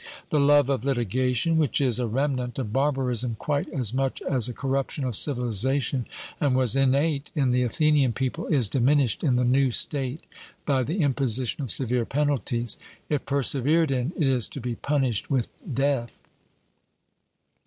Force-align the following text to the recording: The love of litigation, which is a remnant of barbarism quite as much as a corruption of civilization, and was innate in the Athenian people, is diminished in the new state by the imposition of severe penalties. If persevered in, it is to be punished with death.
The 0.31 0.39
love 0.39 0.67
of 0.67 0.83
litigation, 0.83 1.57
which 1.59 1.79
is 1.79 1.99
a 1.99 2.07
remnant 2.07 2.57
of 2.57 2.73
barbarism 2.73 3.35
quite 3.37 3.69
as 3.69 3.93
much 3.93 4.19
as 4.23 4.49
a 4.49 4.51
corruption 4.51 5.03
of 5.03 5.15
civilization, 5.15 6.07
and 6.39 6.55
was 6.55 6.75
innate 6.75 7.29
in 7.35 7.51
the 7.51 7.61
Athenian 7.61 8.11
people, 8.11 8.47
is 8.47 8.67
diminished 8.67 9.23
in 9.23 9.35
the 9.35 9.45
new 9.45 9.69
state 9.69 10.23
by 10.65 10.81
the 10.81 11.01
imposition 11.01 11.61
of 11.61 11.69
severe 11.69 12.07
penalties. 12.07 12.77
If 13.09 13.27
persevered 13.27 13.91
in, 13.91 14.11
it 14.17 14.25
is 14.25 14.49
to 14.49 14.59
be 14.59 14.73
punished 14.73 15.29
with 15.29 15.49
death. 15.71 16.17